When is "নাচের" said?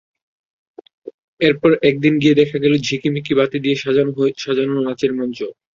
4.79-5.11